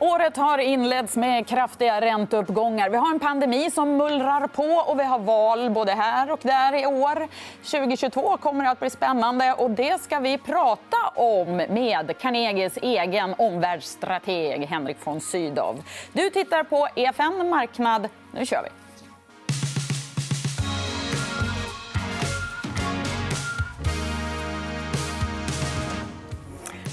[0.00, 2.90] Året har inletts med kraftiga ränteuppgångar.
[2.90, 6.82] Vi har en pandemi som mullrar på och vi har val både här och där
[6.82, 7.28] i år.
[7.62, 14.66] 2022 kommer att bli spännande och det ska vi prata om med Carnegies egen omvärldsstrateg
[14.66, 15.82] Henrik von Sydow.
[16.12, 18.08] Du tittar på EFN Marknad.
[18.32, 18.77] Nu kör vi.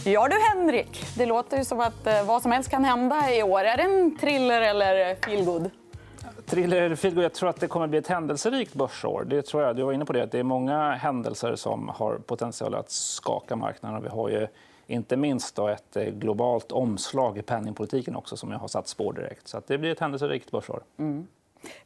[0.07, 3.43] Ja du Henrik, det låter ju som att eh, vad som helst kan hända i
[3.43, 3.59] år.
[3.59, 5.70] Är det en thriller eller feelgood?
[6.45, 7.23] Thriller eller feelgood?
[7.23, 9.25] Jag tror att det kommer att bli ett händelserikt börsår.
[9.30, 9.75] Det tror jag.
[9.75, 10.25] Du var inne på det.
[10.25, 14.03] Det är många händelser som har potential att skaka marknaden.
[14.03, 14.47] Vi har ju
[14.88, 19.13] inte minst då ett eh, globalt omslag i penningpolitiken också som jag har satt spår
[19.13, 19.47] direkt.
[19.47, 20.83] Så det blir ett händelserikt börsår.
[20.97, 21.27] Mm.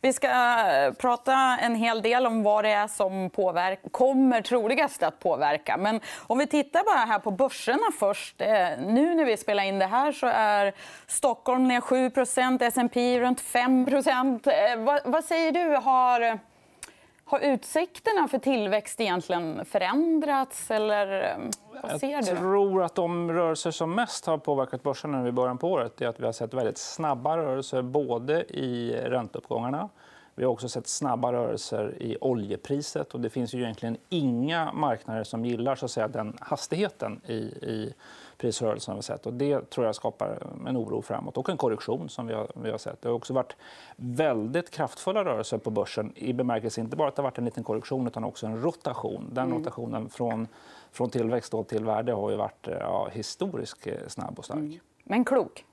[0.01, 5.03] Vi ska eh, prata en hel del om vad det är som påverkar, kommer troligast
[5.03, 5.77] att påverka.
[5.77, 8.41] Men om vi tittar bara här på börserna först.
[8.41, 8.47] Eh,
[8.79, 10.73] nu när vi spelar in det här så är
[11.07, 12.11] Stockholm ner 7
[12.61, 15.75] S&P runt 5 eh, vad, vad säger du?
[15.75, 16.39] Har
[17.29, 20.71] har utsikterna för tillväxt egentligen förändrats?
[20.71, 21.37] Eller eh,
[21.83, 25.71] vad ser jag tror att de rörelser som mest har påverkat börsen i början på
[25.71, 29.89] året är att vi har sett väldigt snabba rörelser både i ränteuppgångarna
[30.39, 33.13] vi har också sett snabba rörelser i oljepriset.
[33.13, 37.33] Och det finns ju egentligen inga marknader som gillar så att säga, den hastigheten i,
[37.33, 37.93] i
[38.39, 38.95] prisrörelsen.
[38.95, 39.25] Vi sett.
[39.25, 42.09] Och det tror jag skapar en oro framåt och en korrektion.
[42.09, 43.01] som vi har, vi har sett.
[43.01, 43.55] Det har också varit
[43.95, 47.63] väldigt kraftfulla rörelser på börsen i bemärkelse inte bara att det har varit en liten
[47.63, 49.29] korrektion utan också en rotation.
[49.33, 49.57] Den mm.
[49.57, 50.47] rotationen från,
[50.91, 54.57] från tillväxt till värde har ju varit ja, historiskt snabb och stark.
[54.57, 54.79] Mm.
[55.03, 55.65] Men klok.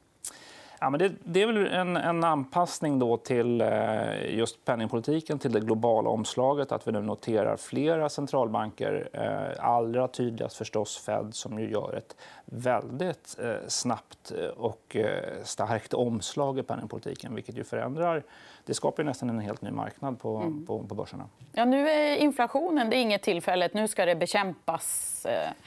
[0.81, 5.53] Ja, men det, det är väl en, en anpassning då till eh, just penningpolitiken, till
[5.53, 6.73] det globala omslaget.
[6.73, 9.09] Att vi nu noterar flera centralbanker.
[9.13, 14.97] Eh, allra tydligast förstås Fed som ju gör ett väldigt eh, snabbt och
[15.43, 18.23] starkt omslag i penningpolitiken vilket ju förändrar
[18.67, 20.67] det skapar nästan en helt ny marknad på, mm.
[20.67, 21.25] på, på börserna.
[21.53, 23.75] Ja, nu är inflationen det är inget tillfälligt.
[23.75, 25.27] Nu ska det bekämpas.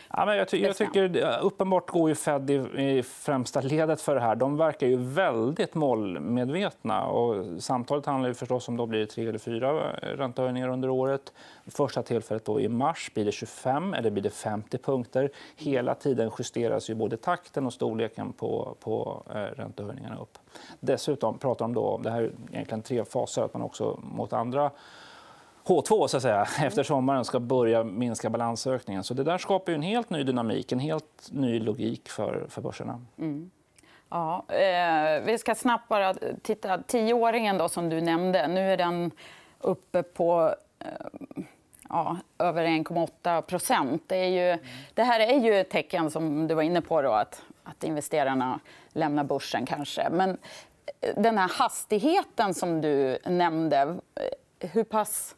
[0.10, 4.16] Ja, men jag, ty jag tycker, uppenbart går ju Fed i, i främsta ledet för
[4.16, 4.36] det här.
[4.36, 7.06] De verkar ju väldigt målmedvetna.
[7.06, 11.34] Och samtalet handlar ju förstås om då blir det tre eller fyra räntehöjningar under året.
[11.68, 13.12] Första tillfället då i mars.
[13.14, 15.30] Blir det 25 eller blir det 50 punkter?
[15.56, 20.38] Hela tiden justeras ju både takten och storleken på, på eh, räntehöjningarna upp.
[20.80, 23.42] Dessutom pratar de då om det här egentligen tre faser.
[23.42, 24.72] Att man också mot andra
[25.70, 29.04] H2 så att säga, efter sommaren ska börja minska balansökningen.
[29.04, 33.02] Så det där skapar en helt ny dynamik, en helt ny logik för, för börserna.
[33.18, 33.52] Mm.
[34.10, 36.78] Ja, eh, vi ska snabbt bara titta.
[36.78, 39.12] Tioåringen då, som du nämnde, nu är den
[39.60, 40.88] uppe på eh,
[41.90, 44.04] ja, över 1,8 procent.
[44.08, 44.58] Det, ju,
[44.94, 48.60] det här är ju ett tecken som du var inne på, då, att, att investerarna
[48.90, 49.66] lämnar börsen.
[49.66, 50.10] kanske.
[50.10, 50.38] Men
[51.02, 53.78] eh, den här hastigheten som du nämnde,
[54.16, 55.36] eh, hur pass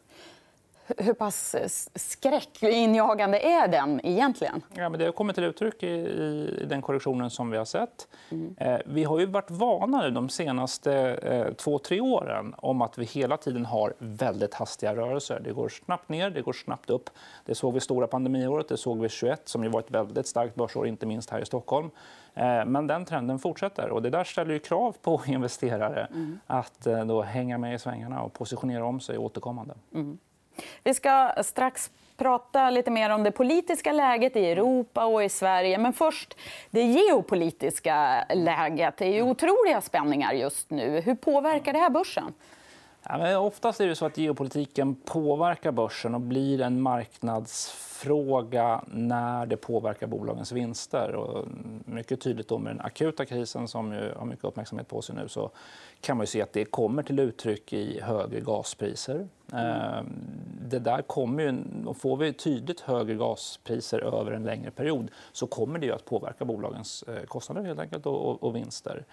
[0.98, 1.56] hur pass
[1.94, 4.62] skräckinjagande är den egentligen?
[4.74, 8.08] Ja, men det har kommit till uttryck i, i den korrektionen som vi har sett.
[8.30, 8.54] Mm.
[8.58, 13.04] Eh, vi har ju varit vana de senaste eh, två, tre åren om att vi
[13.04, 15.40] hela tiden har väldigt hastiga rörelser.
[15.44, 17.10] Det går snabbt ner, det går snabbt upp.
[17.44, 20.54] Det såg vi stora pandemiåret, det såg vi 21 som ju var ett väldigt starkt
[20.54, 21.90] börsår, inte minst här i Stockholm.
[22.34, 23.90] Eh, men den trenden fortsätter.
[23.90, 26.38] och Det där ställer ju krav på investerare mm.
[26.46, 29.74] att eh, då hänga med i svängarna och positionera om sig återkommande.
[29.94, 30.18] Mm.
[30.84, 35.78] Vi ska strax prata lite mer om det politiska läget i Europa och i Sverige.
[35.78, 36.36] Men först
[36.70, 38.96] det geopolitiska läget.
[38.96, 41.00] Det är otroliga spänningar just nu.
[41.00, 42.34] Hur påverkar det här börsen?
[43.08, 49.46] Ja, men oftast är det så att geopolitiken påverkar börsen och blir en marknadsfråga när
[49.46, 51.14] det påverkar bolagens vinster.
[51.14, 51.46] Och
[51.84, 55.28] mycket tydligt då med den akuta krisen som ju har mycket uppmärksamhet på sig nu
[55.28, 55.50] så
[56.00, 59.28] kan man se att det kommer till uttryck i högre gaspriser.
[59.52, 60.06] Mm.
[60.68, 61.54] Det där kommer ju,
[61.86, 66.44] och får vi tydligt högre gaspriser över en längre period så kommer det att påverka
[66.44, 69.04] bolagens eh, kostnader helt enkelt och vinster.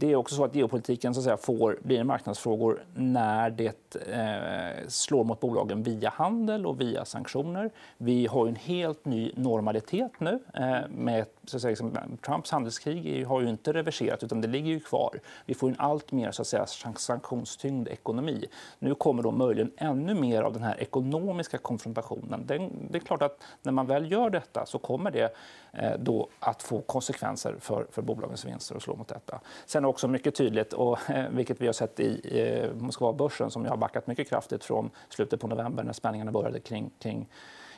[0.00, 4.88] Det är också så att geopolitiken så att säga, får, blir marknadsfrågor när det eh,
[4.88, 7.70] slår mot bolagen via handel och via sanktioner.
[7.96, 10.38] Vi har en helt ny normalitet nu.
[10.54, 14.70] Eh, med, så att säga, liksom, Trumps handelskrig har ju inte reverserat, utan det ligger
[14.70, 15.20] ju kvar.
[15.46, 16.66] Vi får en allt mer så att säga,
[16.96, 18.44] sanktionstyngd ekonomi.
[18.78, 22.46] Nu kommer då möjligen ännu mer av den här ekonomiska konfrontationen.
[22.46, 25.34] Den, det är klart att när man väl gör detta så kommer det
[25.72, 29.40] eh, då att få konsekvenser för, för bolagens vinster och slå mot detta.
[29.66, 33.76] Sen också mycket tydligt, och, eh, vilket vi har sett i eh, Moskvabörsen som har
[33.76, 37.28] backat mycket kraftigt från slutet på november när spänningarna började kring, kring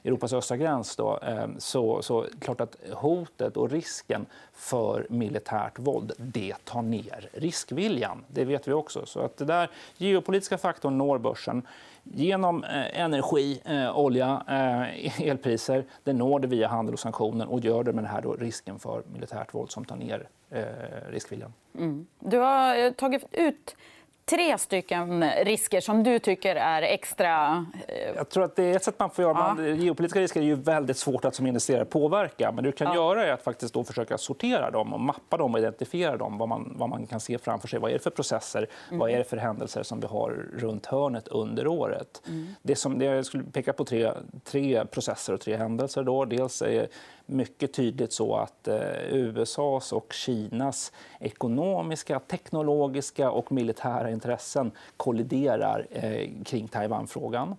[0.04, 6.12] Europas östra gräns då, ehm, så, så klart att hotet och risken för militärt våld
[6.18, 8.24] det tar ner riskviljan.
[8.28, 9.06] Det vet vi också.
[9.06, 11.66] Så att det där geopolitiska faktorn når börsen
[12.02, 14.36] genom eh, energi, eh, olja,
[15.16, 15.84] och elpriser.
[16.04, 18.78] Det når det via handel och sanktioner och gör det med den här då risken
[18.78, 20.28] för militärt våld som tar ner
[21.08, 21.52] riskviljan.
[21.78, 22.06] Mm.
[22.18, 23.76] Du har tagit ut
[24.24, 27.66] tre stycken risker som du tycker är extra...
[27.88, 29.34] Eh, Jag tror att det är ett sätt man får göra.
[29.38, 29.54] Ja.
[29.54, 32.52] Man, geopolitiska risker är ju väldigt svårt att som investerare påverka.
[32.52, 32.94] Men det du kan ja.
[32.94, 36.38] göra är att faktiskt då försöka sortera dem och mappa dem och identifiera dem.
[36.38, 37.78] Vad man, vad man kan se framför sig.
[37.78, 38.66] Vad är det för processer?
[38.88, 38.98] Mm.
[38.98, 42.22] Vad är det för händelser som vi har runt hörnet under året?
[42.26, 42.54] Mm.
[42.62, 44.12] Det som, det jag skulle peka på tre,
[44.44, 46.02] tre processer och tre händelser.
[46.02, 46.24] Då.
[46.24, 46.88] Dels är
[47.26, 48.80] mycket tydligt så att eh,
[49.10, 57.56] USAs och Kinas ekonomiska, teknologiska och militära intressen kolliderar eh, kring Taiwanfrågan.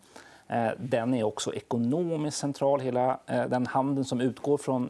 [0.51, 2.79] Eh, den är också ekonomiskt central.
[2.79, 4.89] Hela eh, den handeln som utgår från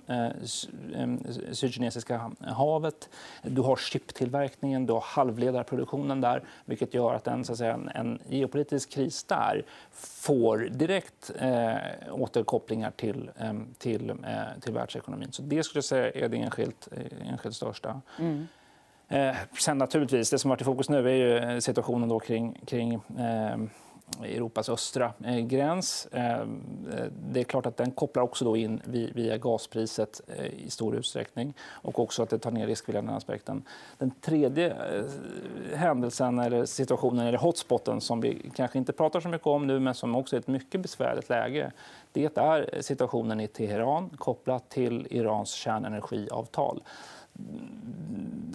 [1.52, 3.10] Sydkinesiska havet.
[3.44, 8.20] Du har chiptillverkningen, du har halvledarproduktionen där vilket gör att en, så att säga, en,
[8.30, 11.76] geopolitisk kris där får direkt eh,
[12.12, 14.16] återkopplingar till, eh, till, eh,
[14.62, 15.32] till världsekonomin.
[15.32, 16.88] Så det skulle jag säga är det enskilt,
[17.22, 18.02] enskilt största.
[18.20, 18.48] Mm.
[19.12, 22.62] Eh, sen naturligtvis, det som varit i fokus nu är ju eh, situationen då kring,
[22.66, 23.58] kring eh,
[24.24, 26.08] Europas östra eh, gräns.
[26.12, 26.46] Eh, eh
[27.32, 31.54] det är klart att den kopplar också då in via gaspriset eh, i stor utsträckning
[31.62, 33.06] och också att det tar ner riskviljan.
[33.06, 33.64] Den aspekten.
[33.98, 39.48] Den tredje eh, händelsen eller situationen, eller hotspoten som vi kanske inte pratar så mycket
[39.48, 41.72] om nu men som också är ett mycket besvärligt läge
[42.12, 46.82] det är situationen i Teheran kopplat till Irans kärnenergiavtal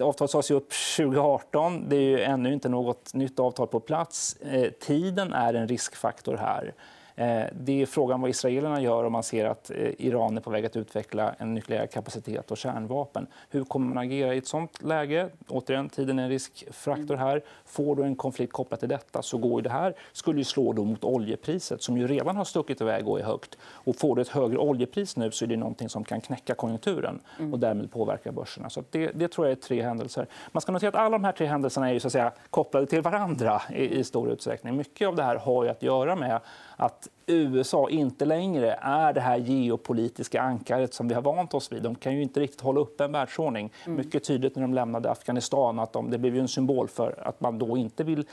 [0.01, 1.89] avtalet sades upp 2018.
[1.89, 4.37] Det är ju ännu inte något nytt avtal på plats.
[4.41, 6.73] Eh, tiden är en riskfaktor här.
[7.17, 10.49] Eh, det är frågan vad israelerna gör om man ser att eh, Iran är på
[10.49, 13.27] väg att utveckla en nukleär kapacitet och kärnvapen.
[13.49, 15.29] Hur kommer man agera i ett sånt läge?
[15.47, 17.43] Återigen, tiden är en riskfaktor här.
[17.65, 20.83] Får du en konflikt kopplat till detta så går det här skulle ju slå då
[20.83, 23.57] mot oljepriset som ju redan har stuckit iväg och är högt.
[23.63, 27.19] Och får du ett högre oljepris nu så är det någonting som kan knäcka konjunkturen
[27.39, 27.53] mm.
[27.53, 28.69] och därmed påverka börserna.
[28.69, 30.27] Så det, det, tror jag är tre händelser.
[30.51, 32.85] Man ska notera att alla de här tre händelserna är ju, så att säga, kopplade
[32.85, 34.77] till varandra i, i stor utsträckning.
[34.77, 36.39] Mycket av det här har att göra med
[36.77, 41.83] att USA inte längre är det här geopolitiska ankaret som vi har vant oss vid.
[41.83, 43.71] De kan ju inte riktigt hålla upp en världsordning.
[43.85, 43.97] Mm.
[43.97, 47.59] Mycket tydligt när de lämnade Afghanistan att de, det blev en symbol för att man
[47.59, 48.25] då inte vill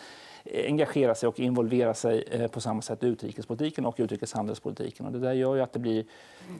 [0.44, 5.06] engagera sig och involvera sig eh, på samma sätt i utrikespolitiken och utrikeshandelspolitiken.
[5.06, 6.04] Och det där gör ju att det blir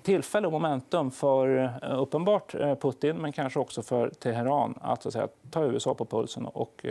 [0.02, 5.08] tillfälle och momentum för eh, uppenbart eh, Putin men kanske också för Teheran att, så
[5.08, 6.86] att säga, ta USA på pulsen och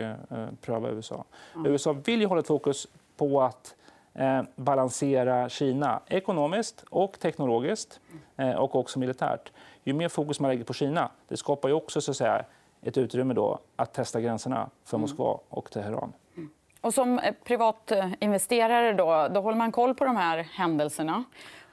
[0.60, 1.24] pröva USA.
[1.54, 1.72] Mm.
[1.72, 3.74] USA vill ju hålla ett fokus på att
[4.14, 8.00] eh, balansera Kina ekonomiskt och teknologiskt
[8.36, 9.52] eh, och också militärt.
[9.84, 12.44] Ju mer fokus man lägger på Kina, det skapar ju också så att säga,
[12.82, 15.00] ett utrymme då att testa gränserna för mm.
[15.00, 16.12] Moskva och Teheran.
[16.36, 16.50] Mm.
[16.80, 21.24] Och som eh, privatinvesterare då, då håller man koll på de här händelserna.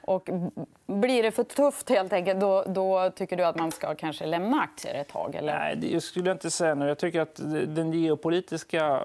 [0.02, 0.30] Och
[0.92, 4.62] blir det för tufft, helt enkelt, då, då, tycker du att man ska kanske lämna
[4.62, 5.36] aktier ett tag?
[5.36, 5.60] Eller?
[5.60, 6.76] Nej, det skulle jag inte säga.
[6.76, 6.88] Nu.
[6.88, 9.02] Jag tycker att det geopolitiska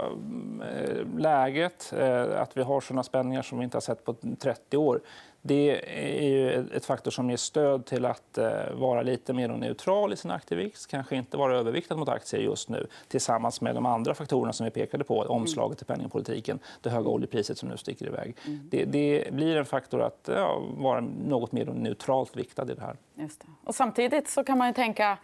[0.62, 4.76] eh, läget, eh, att vi har såna spänningar som vi inte har sett på 30
[4.76, 5.00] år
[5.46, 5.80] det
[6.20, 10.16] är ju ett faktor som ger stöd till att eh, vara lite mer neutral i
[10.16, 10.86] sin aktievikt.
[10.86, 14.70] Kanske inte vara överviktad mot aktier just nu tillsammans med de andra faktorerna som vi
[14.70, 15.18] pekade på.
[15.18, 18.36] Omslaget till penningpolitiken, det höga oljepriset som nu sticker iväg.
[18.46, 18.60] Mm.
[18.70, 22.96] Det, det, blir en faktor att ja, vara något mer neutralt viktad i det här.
[23.14, 23.46] Just det.
[23.64, 25.18] Och samtidigt så kan man ju tänka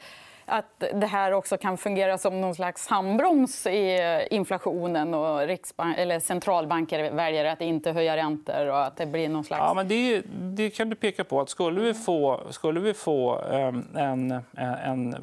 [0.44, 6.20] att det här också kan fungera som någon slags handbroms i inflationen och Riksbank, eller
[6.20, 9.60] centralbanker väljer att inte höja räntor och att det blir någon slags...
[9.60, 11.40] Ja, men det, det kan du peka på.
[11.40, 14.42] att Skulle vi få, skulle vi få um, en,
[14.84, 15.16] en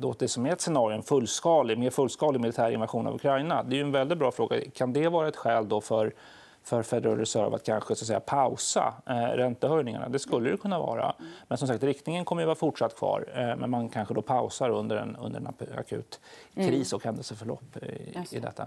[0.00, 3.62] då det som är ett scenario, en fullskalig, mer fullskalig militär invasion av Ukraina.
[3.62, 4.56] Det är en väldigt bra fråga.
[4.74, 6.12] Kan det vara ett skäl då för
[6.66, 10.08] för Federal Reserve att kanske så att säga, pausa eh, räntehöjningarna.
[10.08, 11.14] Det skulle det kunna vara.
[11.48, 13.24] Men som sagt, riktningen kommer att vara fortsatt kvar.
[13.34, 16.20] Eh, men man kanske då pausar under en, under en akut
[16.54, 16.68] mm.
[16.68, 18.66] kris och händelseförlopp i, i detta.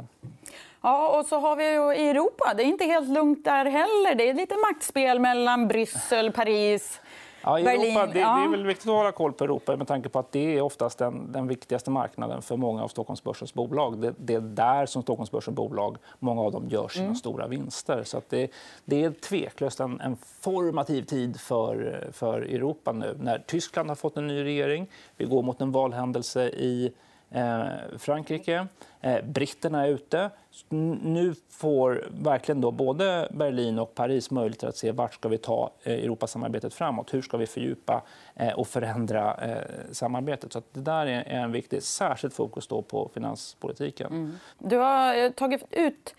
[0.82, 2.54] Ja, och så har vi ju i Europa.
[2.58, 4.16] Det är inte helt lugnt där heller.
[4.16, 7.02] Det är lite maktspel mellan Bryssel, Paris
[7.44, 10.20] Ja, Europa, det, det, är väl viktigt att hålla koll på Europa med tanke på
[10.20, 14.02] att det är oftast den, den viktigaste marknaden för många av Stockholmsbörsens bolag.
[14.02, 17.16] Det, det är där som Stockholmsbörsens bolag, många av dem gör sina mm.
[17.16, 18.04] stora vinster.
[18.04, 18.52] Så det,
[18.86, 24.18] det, är tveklöst en, en, formativ tid för, för Europa nu när Tyskland har fått
[24.18, 24.88] en ny regering.
[25.18, 26.92] Vi går mot en valhändelse i
[27.32, 28.68] Eh, Frankrike.
[29.02, 30.30] Eh, britterna är ute.
[31.02, 35.72] Nu får verkligen då både Berlin och Paris möjlighet att se vart ska vi ta
[35.84, 37.14] eh, Europasamarbetet framåt.
[37.14, 38.02] Hur ska vi fördjupa
[38.56, 39.40] och förändra
[39.92, 40.54] samarbetet?
[40.54, 44.08] Så det där är en viktig, särskilt fokus då på finanspolitiken.
[44.08, 44.38] Mm.
[44.58, 46.16] Du har tagit ut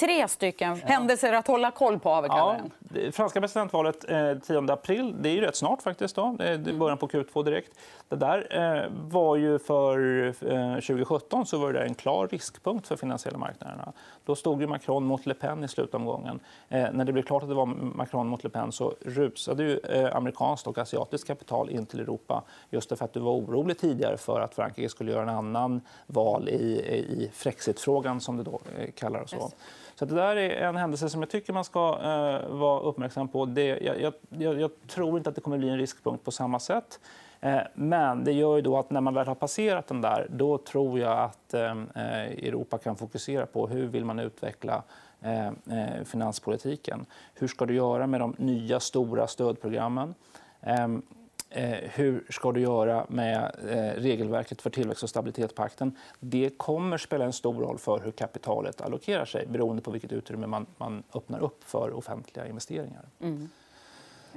[0.00, 2.10] tre stycken händelser att hålla koll på.
[2.10, 5.82] Har vi ja, det franska presidentvalet eh, 10 april, det är ju rätt snart.
[5.82, 6.16] faktiskt.
[6.16, 6.36] Då.
[6.38, 7.78] Det är början på Q2 direkt.
[8.08, 12.96] Det där eh, var ju för eh, 2017 så var det en klar riskpunkt för
[12.96, 13.92] finansiella marknaderna.
[14.24, 16.40] Då stod ju Macron mot Le Pen i slutomgången.
[16.68, 19.78] Eh, när det blev klart att det var Macron mot Le Pen så rusade ju
[19.78, 24.16] eh, amerikanskt och asiatiskt kapital in till Europa just därför att du var orolig tidigare
[24.16, 28.90] för att Frankrike skulle göra en annan val i, i Frexit-frågan, som det då eh,
[28.90, 29.34] kallas.
[29.34, 29.54] Yes.
[30.00, 33.44] Så det där är en händelse som jag tycker man ska eh, vara uppmärksam på.
[33.46, 37.00] Det, jag, jag, jag, tror inte att det kommer bli en riskpunkt på samma sätt.
[37.40, 40.58] Eh, men det gör ju då att när man väl har passerat den där, då
[40.58, 44.82] tror jag att eh, eh Europa kan fokusera på hur vill man utveckla
[45.20, 47.06] eh, eh, finanspolitiken.
[47.34, 50.14] Hur ska du göra med de nya stora stödprogrammen?
[50.60, 51.02] Ehm,
[51.52, 55.96] Eh, hur ska du göra med eh, regelverket för tillväxt och stabilitetspakten?
[56.20, 60.46] Det kommer spela en stor roll för hur kapitalet allokerar sig beroende på vilket utrymme
[60.46, 63.04] man, man öppnar upp för offentliga investeringar.
[63.20, 63.48] Mm.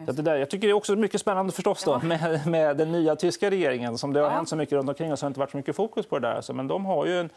[0.05, 2.91] Så det där, jag tycker det är också mycket spännande förstås då, med, med den
[2.91, 3.97] nya tyska regeringen.
[3.97, 6.05] Som det har hänt så mycket runt omkring oss har inte varit så mycket fokus
[6.05, 6.35] på det där.
[6.35, 7.29] Alltså, men de har ju en,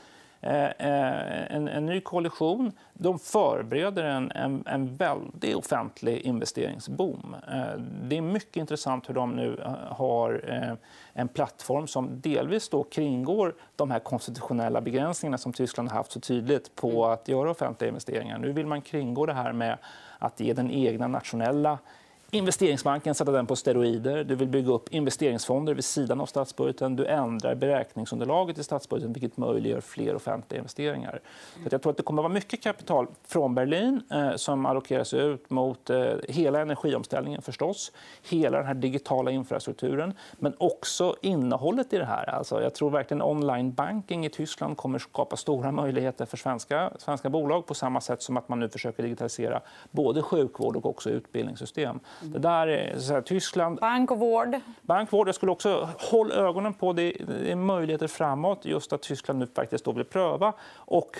[0.48, 2.72] en, en, ny koalition.
[2.92, 7.36] De förbereder en, en, en väldig offentlig investeringsboom.
[7.48, 10.44] Eh, det är mycket intressant hur de nu har
[11.12, 16.20] en plattform som delvis då kringgår de här konstitutionella begränsningarna som Tyskland har haft så
[16.20, 17.12] tydligt på mm.
[17.12, 18.38] att göra offentliga investeringar.
[18.38, 19.78] Nu vill man kringgå det här med
[20.18, 21.78] att ge den egna nationella
[22.30, 24.24] Investeringsbanken sätta den på steroider.
[24.24, 26.96] Du vill bygga upp investeringsfonder vid sidan av statsbudgeten.
[26.96, 31.20] Du ändrar beräkningsunderlaget i statsbudgeten vilket möjliggör fler offentliga investeringar.
[31.54, 35.14] Så jag tror att det kommer att vara mycket kapital från Berlin eh, som allokeras
[35.14, 37.92] ut mot eh, hela energiomställningen förstås,
[38.30, 42.30] hela den här digitala infrastrukturen men också innehållet i det här.
[42.30, 46.92] Alltså, jag tror verkligen online banking i Tyskland kommer att skapa stora möjligheter för svenska,
[46.98, 51.10] svenska bolag på samma sätt som att man nu försöker digitalisera både sjukvård och också
[51.10, 52.00] utbildningssystem.
[52.20, 53.78] Det där är, så här, Tyskland...
[53.78, 54.60] Bank och vård.
[54.82, 55.28] Bank och vård.
[55.28, 57.12] Jag skulle också hålla ögonen på det.
[57.42, 58.64] det är möjligheter framåt.
[58.64, 61.16] Just att Tyskland nu faktiskt då vill pröva och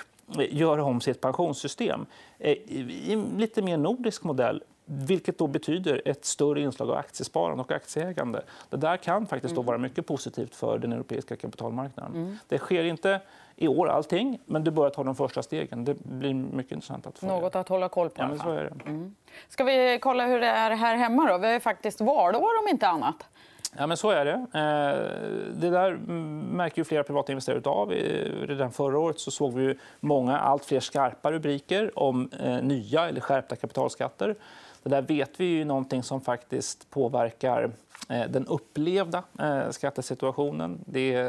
[0.51, 2.07] göra om sitt pensionssystem
[2.39, 7.63] eh, i en lite mer nordisk modell vilket då betyder ett större inslag av aktiesparande
[7.63, 8.43] och aktieägande.
[8.71, 9.67] Det där kan faktiskt då mm.
[9.67, 12.15] vara mycket positivt för den europeiska kapitalmarknaden.
[12.15, 12.39] Mm.
[12.49, 13.21] Det sker inte
[13.57, 15.85] i år allting, men du börjar ta de första stegen.
[15.85, 17.35] Det blir mycket intressant att följa.
[17.35, 18.23] Något att hålla koll på.
[18.23, 18.91] Ja, men så är det.
[18.91, 19.15] Mm.
[19.49, 21.33] Ska vi kolla hur det är här hemma?
[21.33, 21.39] Då?
[21.39, 23.27] Vi har faktiskt valår om inte annat.
[23.79, 24.33] Ja, men så är det.
[24.33, 25.97] Eh, det där
[26.53, 27.91] märker ju flera privata investerare av.
[27.91, 33.21] Redan förra året så såg vi många allt fler skarpa rubriker om eh, nya eller
[33.21, 34.37] skärpta kapitalskatter.
[34.87, 37.71] Det där vet vi ju någonting som faktiskt påverkar
[38.09, 40.85] eh, den upplevda eh, skattesituationen.
[40.87, 41.23] Det,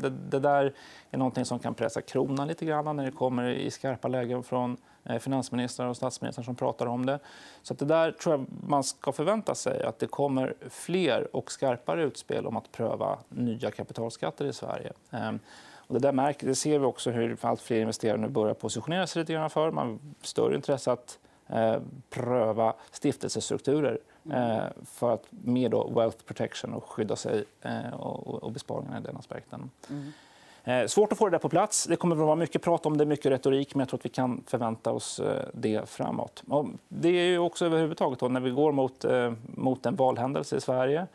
[0.00, 0.74] det, det, där
[1.10, 4.76] är någonting som kan pressa kronan lite grann när det kommer i skarpa lägen från
[5.04, 7.18] eh, finansministrar och statsministrar som pratar om det.
[7.62, 12.02] Så det där tror jag man ska förvänta sig att det kommer fler och skarpare
[12.02, 14.92] utspel om att pröva nya kapitalskatter i Sverige.
[15.10, 15.38] Ehm,
[15.74, 19.06] och det, där märker, det ser vi också hur allt fler investerare nu börjar positionera
[19.06, 19.70] sig lite grann för.
[19.70, 21.18] Man har större intresse att
[21.52, 21.76] Eh,
[22.10, 23.98] pröva stiftelsestrukturer
[24.32, 29.16] eh, för att med då wealth protection och skydda sig eh, och besparingarna i den
[29.16, 29.70] aspekten.
[29.90, 30.88] Mm.
[30.88, 31.86] Svårt att få det där på plats.
[31.86, 34.10] Det kommer att vara mycket prat om det, mycket retorik, men jag tror att vi
[34.10, 35.20] kan förvänta oss
[35.52, 36.42] det framåt.
[36.48, 39.04] Och det är också överhuvudtaget då, när vi går mot,
[39.42, 41.06] mot en valhändelse i Sverige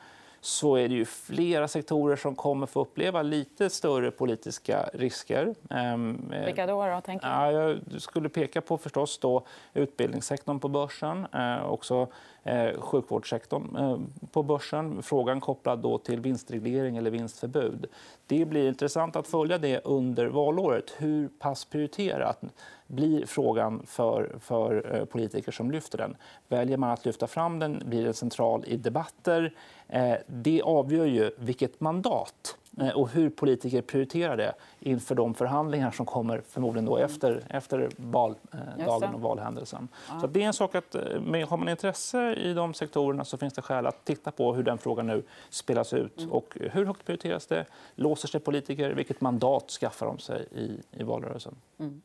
[0.41, 5.55] så är det ju flera sektorer som kommer få uppleva lite större politiska risker.
[5.69, 6.85] Ehm, Vilka då?
[6.85, 11.27] då tänker ja, jag skulle peka på förstås då utbildningssektorn på börsen.
[11.33, 12.07] Eh, också
[12.47, 15.03] eh, sjukvårdssektorn eh, på börsen.
[15.03, 17.85] Frågan kopplad då till vinstreglering eller vinstförbud.
[18.27, 20.93] Det blir intressant att följa det under valåret.
[20.97, 22.41] Hur pass prioriterat
[22.87, 26.15] blir frågan för, för eh, politiker som lyfter den?
[26.47, 27.83] Väljer man att lyfta fram den?
[27.85, 29.53] Blir den central i debatter?
[29.87, 32.57] Eh, det avgör ju vilket mandat
[32.95, 39.15] och hur politiker prioriterar det inför de förhandlingar som kommer förmodligen då efter, efter valdagen
[39.15, 39.87] och valhändelsen.
[40.21, 41.01] Så det är en sak att, eh,
[41.49, 44.77] har man intresse i de sektorerna så finns det skäl att titta på hur den
[44.77, 46.17] frågan nu spelas ut.
[46.17, 46.31] Mm.
[46.31, 47.65] Och hur högt prioriteras det?
[47.95, 48.91] Låser sig politiker?
[48.91, 51.55] Vilket mandat skaffar de sig i, i valrörelsen?
[51.79, 52.01] Mm.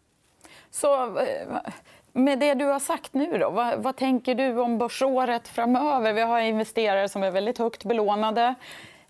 [0.71, 1.59] Så, eh,
[2.13, 6.13] med det du har sagt nu, då, vad, vad, tänker du om börsåret framöver?
[6.13, 8.55] Vi har investerare som är väldigt högt belånade.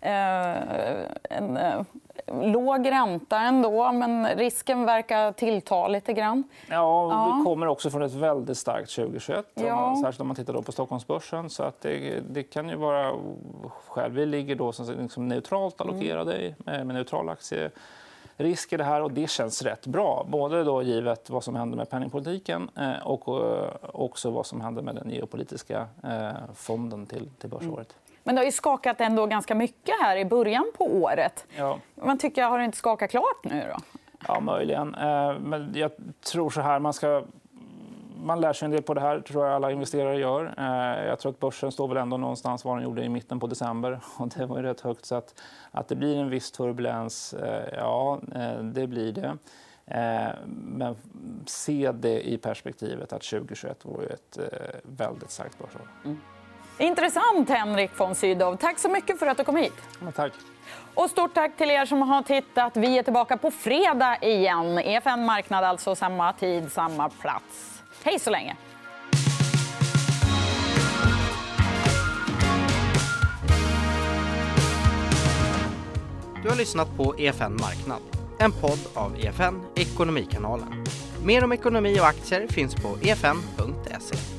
[0.03, 1.81] Eh, en, eh,
[2.27, 6.43] låg ränta ändå, men risken verkar tillta lite grann.
[6.69, 6.75] Ja,
[7.11, 7.37] ja.
[7.37, 9.99] vi kommer också från ett väldigt starkt 2021, ja.
[10.01, 11.49] särskilt om man tittar då på Stockholmsbörsen.
[11.49, 13.13] Så att det, det kan ju vara
[13.87, 14.11] skäl.
[14.11, 16.87] Vi ligger då som liksom neutralt allokerade mm.
[16.87, 17.69] med neutral aktie
[18.37, 20.25] risk i det här och det känns rätt bra.
[20.29, 23.29] Både då givet vad som händer med penningpolitiken eh, och
[23.81, 25.87] också vad som händer med den geopolitiska
[26.55, 27.69] fonden till, till börsåret.
[27.69, 28.12] Mm.
[28.23, 31.45] Men det har ju skakat ändå ganska mycket här i början på året.
[31.57, 31.79] Ja.
[31.95, 33.65] Man tycker, har det inte skakat klart nu?
[33.75, 33.83] Då?
[34.27, 34.89] Ja, möjligen.
[35.39, 35.91] Men jag
[36.23, 37.23] tror så här, man ska
[38.23, 40.53] man lär sig en del på det här, tror jag alla investerare gör.
[40.57, 43.47] Eh, jag tror att börsen står väl ändå någonstans var den gjorde i mitten på
[43.47, 43.99] december.
[44.17, 45.05] Och det var ju rätt högt.
[45.05, 49.37] Så att, att det blir en viss turbulens, eh, ja, eh, det blir det.
[50.45, 50.95] Men
[51.45, 54.37] se det i perspektivet att 2021 var ett
[54.83, 55.87] väldigt starkt börsår.
[56.05, 56.17] Mm.
[56.77, 58.55] Intressant, Henrik von Sydow.
[58.55, 59.73] Tack så mycket för att du kom hit.
[59.99, 60.33] Ja, tack.
[60.93, 62.77] Och stort tack till er som har tittat.
[62.77, 64.79] Vi är tillbaka på fredag igen.
[64.79, 67.83] EFN Marknad, alltså samma tid, samma plats.
[68.03, 68.55] Hej så länge!
[76.43, 78.01] Du har lyssnat på EFN Marknad,
[78.39, 80.85] en podd av EFN Ekonomikanalen.
[81.25, 84.32] Mer om ekonomi och aktier finns på efn.se.